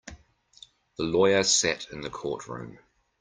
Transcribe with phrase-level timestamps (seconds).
[0.97, 2.79] The lawyer sat in the courtroom.